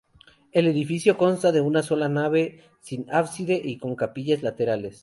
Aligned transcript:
El 0.51 0.65
edificio 0.65 1.15
consta 1.15 1.51
de 1.51 1.61
una 1.61 1.83
sola 1.83 2.09
nave 2.09 2.61
sin 2.79 3.07
ábside 3.11 3.61
y 3.63 3.77
con 3.77 3.95
capillas 3.95 4.41
laterales. 4.41 4.99